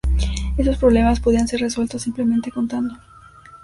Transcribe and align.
Esos 0.57 0.77
problemas 0.79 1.19
podían 1.19 1.47
ser 1.47 1.59
resueltos 1.61 2.01
simplemente 2.01 2.49
contando. 2.49 2.97